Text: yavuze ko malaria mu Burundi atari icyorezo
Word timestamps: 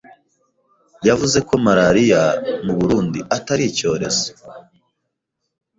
yavuze 1.07 1.37
ko 1.47 1.53
malaria 1.65 2.21
mu 2.65 2.73
Burundi 2.79 3.19
atari 3.37 3.63
icyorezo 3.71 4.27